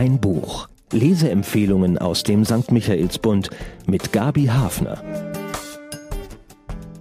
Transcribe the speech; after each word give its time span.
Ein 0.00 0.18
Buch. 0.18 0.66
Leseempfehlungen 0.92 1.98
aus 1.98 2.22
dem 2.22 2.46
St. 2.46 2.72
Michaelsbund 2.72 3.50
mit 3.86 4.14
Gabi 4.14 4.46
Hafner. 4.46 5.04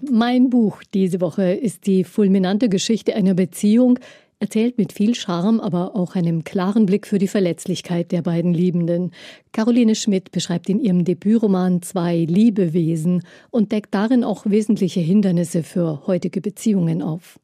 Mein 0.01 0.49
Buch 0.49 0.83
diese 0.93 1.21
Woche 1.21 1.53
ist 1.53 1.87
die 1.87 2.03
fulminante 2.03 2.67
Geschichte 2.67 3.15
einer 3.15 3.35
Beziehung, 3.35 3.99
erzählt 4.39 4.77
mit 4.77 4.91
viel 4.91 5.15
Charme, 5.15 5.61
aber 5.61 5.95
auch 5.95 6.15
einem 6.15 6.43
klaren 6.43 6.85
Blick 6.85 7.07
für 7.07 7.19
die 7.19 7.29
Verletzlichkeit 7.29 8.11
der 8.11 8.21
beiden 8.21 8.53
Liebenden. 8.53 9.11
Caroline 9.53 9.95
Schmidt 9.95 10.33
beschreibt 10.33 10.67
in 10.67 10.81
ihrem 10.81 11.05
Debütroman 11.05 11.81
zwei 11.81 12.25
Liebewesen 12.25 13.23
und 13.49 13.71
deckt 13.71 13.93
darin 13.93 14.25
auch 14.25 14.45
wesentliche 14.45 14.99
Hindernisse 14.99 15.63
für 15.63 16.05
heutige 16.05 16.41
Beziehungen 16.41 17.01
auf. 17.01 17.39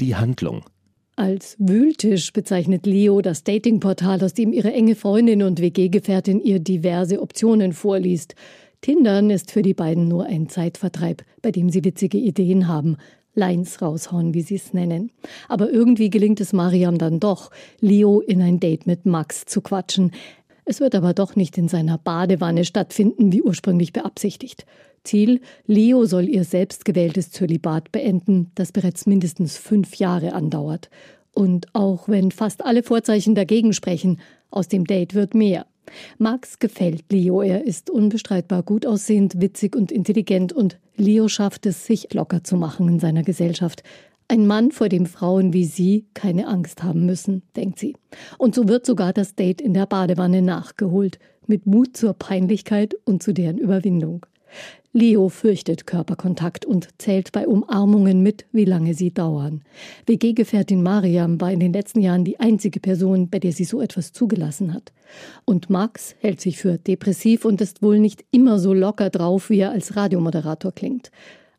Die 0.00 0.16
Handlung. 0.16 0.64
Als 1.18 1.56
Wühltisch 1.58 2.34
bezeichnet 2.34 2.84
Leo 2.84 3.22
das 3.22 3.42
Datingportal, 3.42 4.22
aus 4.22 4.34
dem 4.34 4.52
ihre 4.52 4.74
enge 4.74 4.94
Freundin 4.94 5.42
und 5.42 5.62
WG-Gefährtin 5.62 6.42
ihr 6.42 6.58
diverse 6.58 7.22
Optionen 7.22 7.72
vorliest. 7.72 8.34
Tindern 8.82 9.30
ist 9.30 9.50
für 9.50 9.62
die 9.62 9.72
beiden 9.72 10.08
nur 10.08 10.26
ein 10.26 10.50
Zeitvertreib, 10.50 11.22
bei 11.40 11.52
dem 11.52 11.70
sie 11.70 11.86
witzige 11.86 12.18
Ideen 12.18 12.68
haben. 12.68 12.98
Lines 13.32 13.80
raushauen, 13.80 14.34
wie 14.34 14.42
sie 14.42 14.56
es 14.56 14.74
nennen. 14.74 15.10
Aber 15.48 15.70
irgendwie 15.70 16.10
gelingt 16.10 16.42
es 16.42 16.52
Mariam 16.52 16.98
dann 16.98 17.18
doch, 17.18 17.50
Leo 17.80 18.20
in 18.20 18.42
ein 18.42 18.60
Date 18.60 18.86
mit 18.86 19.06
Max 19.06 19.46
zu 19.46 19.62
quatschen. 19.62 20.12
Es 20.68 20.80
wird 20.80 20.96
aber 20.96 21.14
doch 21.14 21.36
nicht 21.36 21.56
in 21.58 21.68
seiner 21.68 21.96
Badewanne 21.96 22.64
stattfinden, 22.64 23.32
wie 23.32 23.40
ursprünglich 23.40 23.92
beabsichtigt. 23.92 24.66
Ziel, 25.04 25.40
Leo 25.66 26.04
soll 26.06 26.28
ihr 26.28 26.42
selbstgewähltes 26.42 27.30
Zölibat 27.30 27.92
beenden, 27.92 28.50
das 28.56 28.72
bereits 28.72 29.06
mindestens 29.06 29.56
fünf 29.56 29.94
Jahre 29.94 30.32
andauert. 30.32 30.90
Und 31.32 31.68
auch 31.72 32.08
wenn 32.08 32.32
fast 32.32 32.64
alle 32.64 32.82
Vorzeichen 32.82 33.36
dagegen 33.36 33.72
sprechen, 33.72 34.20
aus 34.50 34.66
dem 34.66 34.84
Date 34.84 35.14
wird 35.14 35.34
mehr. 35.34 35.66
Max 36.18 36.58
gefällt 36.58 37.04
Leo. 37.12 37.42
Er 37.42 37.64
ist 37.64 37.88
unbestreitbar 37.88 38.64
gut 38.64 38.86
aussehend, 38.86 39.40
witzig 39.40 39.76
und 39.76 39.92
intelligent 39.92 40.52
und 40.52 40.80
Leo 40.96 41.28
schafft 41.28 41.66
es, 41.66 41.86
sich 41.86 42.12
locker 42.12 42.42
zu 42.42 42.56
machen 42.56 42.88
in 42.88 42.98
seiner 42.98 43.22
Gesellschaft. 43.22 43.84
Ein 44.28 44.48
Mann, 44.48 44.72
vor 44.72 44.88
dem 44.88 45.06
Frauen 45.06 45.52
wie 45.52 45.64
sie 45.64 46.06
keine 46.14 46.48
Angst 46.48 46.82
haben 46.82 47.06
müssen, 47.06 47.42
denkt 47.54 47.78
sie. 47.78 47.94
Und 48.38 48.56
so 48.56 48.68
wird 48.68 48.84
sogar 48.84 49.12
das 49.12 49.36
Date 49.36 49.60
in 49.60 49.72
der 49.72 49.86
Badewanne 49.86 50.42
nachgeholt, 50.42 51.20
mit 51.46 51.66
Mut 51.66 51.96
zur 51.96 52.12
Peinlichkeit 52.12 52.96
und 53.04 53.22
zu 53.22 53.32
deren 53.32 53.58
Überwindung. 53.58 54.26
Leo 54.92 55.28
fürchtet 55.28 55.86
Körperkontakt 55.86 56.64
und 56.64 56.88
zählt 56.98 57.30
bei 57.30 57.46
Umarmungen 57.46 58.22
mit, 58.22 58.46
wie 58.50 58.64
lange 58.64 58.94
sie 58.94 59.12
dauern. 59.12 59.62
WG-Gefährtin 60.06 60.82
Mariam 60.82 61.40
war 61.40 61.52
in 61.52 61.60
den 61.60 61.72
letzten 61.72 62.00
Jahren 62.00 62.24
die 62.24 62.40
einzige 62.40 62.80
Person, 62.80 63.28
bei 63.28 63.38
der 63.38 63.52
sie 63.52 63.64
so 63.64 63.80
etwas 63.80 64.12
zugelassen 64.12 64.72
hat. 64.72 64.92
Und 65.44 65.70
Max 65.70 66.16
hält 66.18 66.40
sich 66.40 66.56
für 66.58 66.78
depressiv 66.78 67.44
und 67.44 67.60
ist 67.60 67.82
wohl 67.82 68.00
nicht 68.00 68.24
immer 68.30 68.58
so 68.58 68.72
locker 68.72 69.10
drauf, 69.10 69.50
wie 69.50 69.58
er 69.58 69.70
als 69.70 69.96
Radiomoderator 69.96 70.72
klingt. 70.72 71.10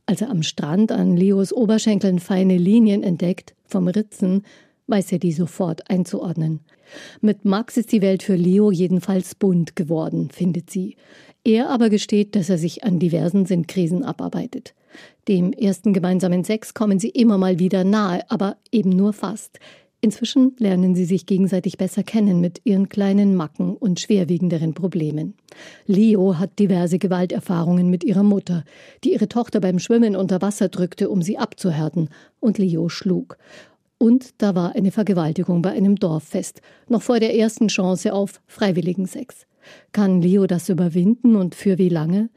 Als 0.10 0.22
er 0.22 0.30
am 0.30 0.42
Strand 0.42 0.94
an 0.94 1.18
Leos 1.18 1.52
Oberschenkeln 1.52 2.20
feine 2.20 2.58
Linien 2.58 3.04
entdeckt, 3.04 3.54
vom 3.66 3.90
Ritzen, 3.90 4.44
weiß 4.88 5.12
er 5.12 5.20
die 5.20 5.34
sofort 5.34 5.90
einzuordnen. 5.90 6.62
Mit 7.20 7.44
Max 7.44 7.76
ist 7.76 7.92
die 7.92 8.02
Welt 8.02 8.24
für 8.24 8.36
Leo 8.36 8.72
jedenfalls 8.72 9.36
bunt 9.36 9.76
geworden, 9.76 10.30
findet 10.32 10.70
sie. 10.70 10.96
Er 11.44 11.70
aber 11.70 11.90
gesteht, 11.90 12.38
dass 12.38 12.50
er 12.50 12.58
sich 12.58 12.86
an 12.86 13.00
diversen 13.00 13.46
Sinnkrisen 13.46 14.06
abarbeitet. 14.06 14.74
Dem 15.28 15.52
ersten 15.52 15.92
gemeinsamen 15.92 16.46
Sex 16.46 16.74
kommen 16.74 17.00
sie 17.00 17.10
immer 17.10 17.38
mal 17.38 17.60
wieder 17.60 17.84
nahe, 17.84 18.22
aber 18.32 18.56
eben 18.72 18.92
nur 18.92 19.12
fast. 19.12 19.60
Inzwischen 20.00 20.56
lernen 20.60 20.94
sie 20.94 21.06
sich 21.06 21.26
gegenseitig 21.26 21.78
besser 21.78 22.04
kennen 22.04 22.40
mit 22.40 22.62
ihren 22.66 22.88
kleinen 22.88 23.36
Macken 23.36 23.76
und 23.76 24.00
schwerwiegenderen 24.00 24.76
Problemen. 24.76 25.34
Leo 25.88 26.38
hat 26.38 26.60
diverse 26.60 27.00
Gewalterfahrungen 27.00 27.90
mit 27.90 28.04
ihrer 28.04 28.22
Mutter, 28.22 28.64
die 29.04 29.14
ihre 29.14 29.28
Tochter 29.28 29.60
beim 29.60 29.80
Schwimmen 29.80 30.16
unter 30.16 30.42
Wasser 30.42 30.70
drückte, 30.70 31.10
um 31.10 31.24
sie 31.24 31.40
abzuhärten, 31.40 32.10
und 32.40 32.60
Leo 32.60 32.90
schlug. 32.90 33.38
Und 33.98 34.36
da 34.38 34.54
war 34.54 34.76
eine 34.76 34.92
Vergewaltigung 34.92 35.64
bei 35.64 35.72
einem 35.72 35.96
Dorffest, 35.96 36.62
noch 36.88 37.02
vor 37.02 37.20
der 37.20 37.36
ersten 37.36 37.68
Chance 37.68 38.14
auf 38.14 38.40
freiwilligen 38.46 39.08
Sex. 39.08 39.48
Kann 39.94 40.22
Leo 40.22 40.46
das 40.46 40.70
überwinden 40.70 41.36
und 41.36 41.56
für 41.56 41.80
wie 41.80 41.90
lange? 41.90 42.30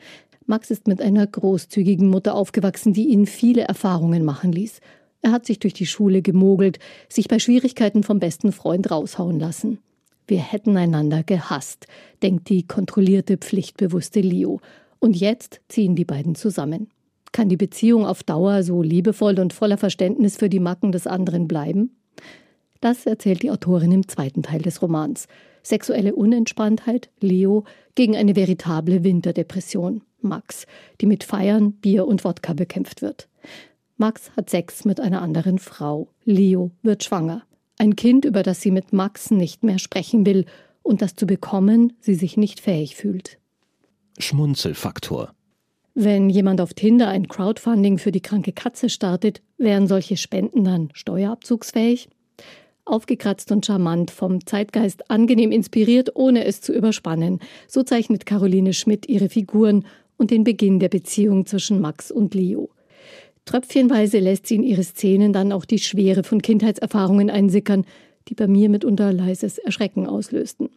Max 0.47 0.71
ist 0.71 0.89
mit 0.89 1.03
einer 1.03 1.27
großzügigen 1.27 2.09
Mutter 2.09 2.35
aufgewachsen, 2.35 2.95
die 2.95 3.09
ihn 3.09 3.27
viele 3.27 3.63
Erfahrungen 3.63 4.25
machen 4.25 4.51
ließ. 4.51 4.81
Er 5.23 5.33
hat 5.33 5.47
sich 5.47 5.59
durch 5.59 5.75
die 5.75 5.87
Schule 5.87 6.23
gemogelt, 6.23 6.79
sich 7.09 7.29
bei 7.29 7.39
Schwierigkeiten 7.39 8.03
vom 8.03 8.21
besten 8.21 8.53
Freund 8.53 8.91
raushauen 8.91 9.39
lassen. 9.39 9.79
Wir 10.27 10.39
hätten 10.39 10.77
einander 10.77 11.23
gehasst, 11.23 11.87
denkt 12.23 12.49
die 12.49 12.67
kontrollierte, 12.67 13.37
pflichtbewusste 13.37 14.21
Leo. 14.21 14.61
Und 14.99 15.17
jetzt 15.17 15.61
ziehen 15.69 15.97
die 15.97 16.05
beiden 16.05 16.35
zusammen. 16.35 16.89
Kann 17.33 17.49
die 17.49 17.57
Beziehung 17.57 18.07
auf 18.07 18.23
Dauer 18.23 18.63
so 18.63 18.83
liebevoll 18.83 19.39
und 19.39 19.53
voller 19.53 19.79
Verständnis 19.79 20.37
für 20.37 20.49
die 20.49 20.61
Macken 20.61 20.93
des 20.93 21.07
anderen 21.07 21.49
bleiben? 21.49 21.97
Das 22.81 23.07
erzählt 23.07 23.43
die 23.43 23.51
Autorin 23.51 23.93
im 23.93 24.09
zweiten 24.09 24.43
Teil 24.43 24.63
des 24.63 24.81
Romans. 24.81 25.27
Sexuelle 25.63 26.15
Unentspanntheit, 26.15 27.11
Leo, 27.21 27.65
gegen 27.95 28.17
eine 28.17 28.37
veritable 28.37 29.05
Winterdepression, 29.05 30.03
Max, 30.23 30.67
die 31.01 31.07
mit 31.07 31.25
Feiern, 31.25 31.73
Bier 31.73 32.07
und 32.07 32.25
Wodka 32.25 32.55
bekämpft 32.55 33.03
wird. 33.03 33.29
Max 34.01 34.31
hat 34.35 34.49
Sex 34.49 34.87
mit 34.87 34.99
einer 34.99 35.21
anderen 35.21 35.59
Frau. 35.59 36.09
Leo 36.25 36.71
wird 36.83 37.05
schwanger. 37.05 37.43
Ein 37.77 37.97
Kind, 37.97 38.25
über 38.25 38.43
das 38.43 38.63
sie 38.63 38.71
mit 38.71 38.95
Max 38.95 39.31
nicht 39.31 39.63
mehr 39.63 39.79
sprechen 39.79 40.25
will 40.25 40.47
und 40.83 41.03
das 41.03 41.17
zu 41.17 41.27
bekommen 41.27 41.93
sie 42.01 42.15
sich 42.15 42.39
nicht 42.39 42.61
fähig 42.61 42.97
fühlt. 42.97 43.39
Schmunzelfaktor. 44.19 45.35
Wenn 45.95 46.31
jemand 46.31 46.63
auf 46.63 46.73
Tinder 46.73 47.09
ein 47.09 47.29
Crowdfunding 47.29 47.99
für 47.99 48.11
die 48.11 48.23
kranke 48.23 48.53
Katze 48.53 48.89
startet, 48.89 49.43
wären 49.59 49.87
solche 49.87 50.17
Spenden 50.17 50.65
dann 50.65 50.89
steuerabzugsfähig? 50.95 52.09
Aufgekratzt 52.87 53.53
und 53.53 53.67
charmant, 53.67 54.11
vom 54.11 54.47
Zeitgeist 54.47 55.11
angenehm 55.11 55.53
inspiriert, 55.53 56.17
ohne 56.17 56.47
es 56.47 56.63
zu 56.63 56.73
überspannen. 56.73 57.39
So 57.69 57.83
zeichnet 57.83 58.25
Caroline 58.25 58.73
Schmidt 58.73 59.11
ihre 59.11 59.29
Figuren 59.29 59.85
und 60.17 60.31
den 60.31 60.43
Beginn 60.43 60.81
der 60.81 60.89
Beziehung 60.89 61.45
zwischen 61.45 61.83
Max 61.83 62.11
und 62.11 62.33
Leo. 62.33 62.71
Tröpfchenweise 63.45 64.19
lässt 64.19 64.47
sie 64.47 64.57
in 64.57 64.63
ihre 64.63 64.85
Szenen 64.85 65.33
dann 65.33 65.53
auch 65.53 65.65
die 65.65 65.79
Schwere 65.79 66.23
von 66.23 66.43
Kindheitserfahrungen 66.43 67.31
einsickern, 67.31 67.85
die 68.29 68.35
bei 68.35 68.47
mir 68.47 68.69
mitunter 68.69 69.13
leises 69.13 69.59
Erschrecken 69.59 70.07
auslösten. 70.07 70.69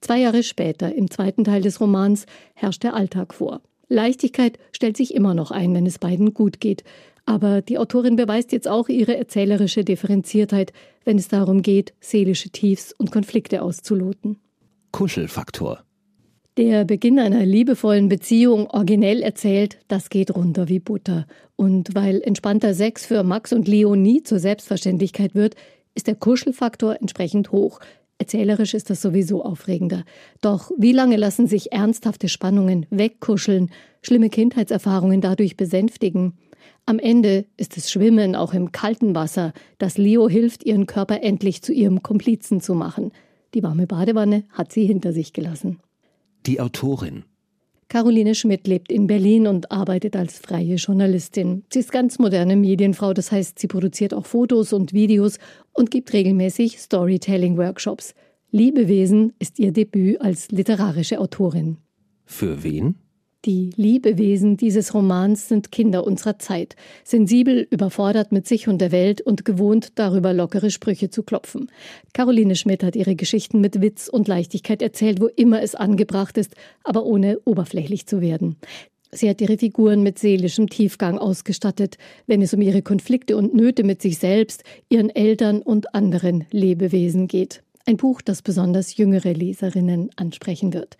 Zwei 0.00 0.20
Jahre 0.20 0.42
später, 0.42 0.94
im 0.94 1.10
zweiten 1.10 1.44
Teil 1.44 1.62
des 1.62 1.80
Romans, 1.80 2.26
herrscht 2.54 2.82
der 2.82 2.94
Alltag 2.94 3.34
vor. 3.34 3.62
Leichtigkeit 3.88 4.58
stellt 4.72 4.96
sich 4.96 5.14
immer 5.14 5.34
noch 5.34 5.50
ein, 5.50 5.74
wenn 5.74 5.86
es 5.86 5.98
beiden 5.98 6.34
gut 6.34 6.60
geht. 6.60 6.84
Aber 7.26 7.60
die 7.62 7.78
Autorin 7.78 8.16
beweist 8.16 8.52
jetzt 8.52 8.68
auch 8.68 8.88
ihre 8.88 9.16
erzählerische 9.16 9.84
Differenziertheit, 9.84 10.72
wenn 11.04 11.18
es 11.18 11.28
darum 11.28 11.62
geht, 11.62 11.92
seelische 12.00 12.50
Tiefs 12.50 12.92
und 12.92 13.10
Konflikte 13.10 13.62
auszuloten. 13.62 14.38
Kuschelfaktor. 14.92 15.84
Der 16.60 16.84
Beginn 16.84 17.18
einer 17.18 17.46
liebevollen 17.46 18.10
Beziehung 18.10 18.66
originell 18.66 19.22
erzählt, 19.22 19.78
das 19.88 20.10
geht 20.10 20.36
runter 20.36 20.68
wie 20.68 20.78
Butter. 20.78 21.26
Und 21.56 21.94
weil 21.94 22.20
entspannter 22.20 22.74
Sex 22.74 23.06
für 23.06 23.22
Max 23.22 23.54
und 23.54 23.66
Leo 23.66 23.96
nie 23.96 24.22
zur 24.24 24.40
Selbstverständlichkeit 24.40 25.34
wird, 25.34 25.54
ist 25.94 26.06
der 26.06 26.16
Kuschelfaktor 26.16 27.00
entsprechend 27.00 27.50
hoch. 27.50 27.80
Erzählerisch 28.18 28.74
ist 28.74 28.90
das 28.90 29.00
sowieso 29.00 29.42
aufregender. 29.42 30.04
Doch 30.42 30.70
wie 30.76 30.92
lange 30.92 31.16
lassen 31.16 31.46
sich 31.46 31.72
ernsthafte 31.72 32.28
Spannungen 32.28 32.84
wegkuscheln, 32.90 33.70
schlimme 34.02 34.28
Kindheitserfahrungen 34.28 35.22
dadurch 35.22 35.56
besänftigen? 35.56 36.34
Am 36.84 36.98
Ende 36.98 37.46
ist 37.56 37.78
es 37.78 37.90
Schwimmen 37.90 38.36
auch 38.36 38.52
im 38.52 38.70
kalten 38.70 39.14
Wasser, 39.14 39.54
das 39.78 39.96
Leo 39.96 40.28
hilft, 40.28 40.66
ihren 40.66 40.84
Körper 40.84 41.22
endlich 41.22 41.62
zu 41.62 41.72
ihrem 41.72 42.02
Komplizen 42.02 42.60
zu 42.60 42.74
machen. 42.74 43.12
Die 43.54 43.62
warme 43.62 43.86
Badewanne 43.86 44.44
hat 44.50 44.72
sie 44.72 44.84
hinter 44.84 45.14
sich 45.14 45.32
gelassen. 45.32 45.80
Die 46.46 46.60
Autorin. 46.60 47.24
Caroline 47.88 48.36
Schmidt 48.36 48.68
lebt 48.68 48.92
in 48.92 49.08
Berlin 49.08 49.48
und 49.48 49.72
arbeitet 49.72 50.14
als 50.14 50.38
freie 50.38 50.76
Journalistin. 50.76 51.64
Sie 51.72 51.80
ist 51.80 51.90
ganz 51.90 52.20
moderne 52.20 52.54
Medienfrau, 52.54 53.12
das 53.12 53.32
heißt, 53.32 53.58
sie 53.58 53.66
produziert 53.66 54.14
auch 54.14 54.26
Fotos 54.26 54.72
und 54.72 54.92
Videos 54.92 55.38
und 55.72 55.90
gibt 55.90 56.12
regelmäßig 56.12 56.78
Storytelling-Workshops. 56.78 58.14
Liebewesen 58.52 59.32
ist 59.40 59.58
ihr 59.58 59.72
Debüt 59.72 60.20
als 60.20 60.50
literarische 60.50 61.18
Autorin. 61.18 61.78
Für 62.24 62.62
wen? 62.62 62.94
Die 63.46 63.70
Liebewesen 63.74 64.58
dieses 64.58 64.92
Romans 64.92 65.48
sind 65.48 65.72
Kinder 65.72 66.06
unserer 66.06 66.38
Zeit, 66.38 66.76
sensibel, 67.04 67.66
überfordert 67.70 68.32
mit 68.32 68.46
sich 68.46 68.68
und 68.68 68.82
der 68.82 68.92
Welt 68.92 69.22
und 69.22 69.46
gewohnt, 69.46 69.92
darüber 69.94 70.34
lockere 70.34 70.70
Sprüche 70.70 71.08
zu 71.08 71.22
klopfen. 71.22 71.70
Caroline 72.12 72.54
Schmidt 72.54 72.82
hat 72.82 72.96
ihre 72.96 73.16
Geschichten 73.16 73.62
mit 73.62 73.80
Witz 73.80 74.08
und 74.08 74.28
Leichtigkeit 74.28 74.82
erzählt, 74.82 75.22
wo 75.22 75.26
immer 75.26 75.62
es 75.62 75.74
angebracht 75.74 76.36
ist, 76.36 76.54
aber 76.84 77.06
ohne 77.06 77.38
oberflächlich 77.46 78.06
zu 78.06 78.20
werden. 78.20 78.56
Sie 79.10 79.30
hat 79.30 79.40
ihre 79.40 79.56
Figuren 79.56 80.02
mit 80.02 80.18
seelischem 80.18 80.68
Tiefgang 80.68 81.16
ausgestattet, 81.16 81.96
wenn 82.26 82.42
es 82.42 82.52
um 82.52 82.60
ihre 82.60 82.82
Konflikte 82.82 83.38
und 83.38 83.54
Nöte 83.54 83.84
mit 83.84 84.02
sich 84.02 84.18
selbst, 84.18 84.64
ihren 84.90 85.08
Eltern 85.08 85.62
und 85.62 85.94
anderen 85.94 86.44
Lebewesen 86.50 87.26
geht. 87.26 87.62
Ein 87.86 87.96
Buch, 87.96 88.20
das 88.20 88.42
besonders 88.42 88.98
jüngere 88.98 89.32
Leserinnen 89.32 90.10
ansprechen 90.16 90.74
wird. 90.74 90.98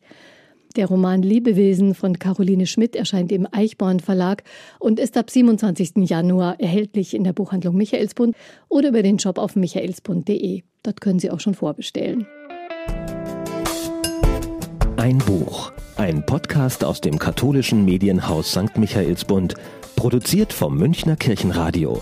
Der 0.76 0.86
Roman 0.86 1.22
Lebewesen 1.22 1.94
von 1.94 2.18
Caroline 2.18 2.66
Schmidt 2.66 2.94
erscheint 2.94 3.32
im 3.32 3.48
Eichborn 3.50 3.98
Verlag 3.98 4.44
und 4.78 5.00
ist 5.00 5.16
ab 5.16 5.28
27. 5.28 6.08
Januar 6.08 6.60
erhältlich 6.60 7.14
in 7.14 7.24
der 7.24 7.32
Buchhandlung 7.32 7.76
Michaelsbund 7.76 8.36
oder 8.68 8.90
über 8.90 9.02
den 9.02 9.18
Shop 9.18 9.38
auf 9.38 9.56
michaelsbund.de. 9.56 10.62
Dort 10.84 11.00
können 11.00 11.18
Sie 11.18 11.30
auch 11.30 11.40
schon 11.40 11.54
vorbestellen. 11.54 12.26
Ein 14.96 15.18
Buch, 15.18 15.72
ein 15.96 16.24
Podcast 16.24 16.84
aus 16.84 17.00
dem 17.00 17.18
katholischen 17.18 17.84
Medienhaus 17.84 18.52
St. 18.52 18.76
Michaelsbund, 18.76 19.54
produziert 19.96 20.52
vom 20.52 20.76
Münchner 20.76 21.16
Kirchenradio. 21.16 22.00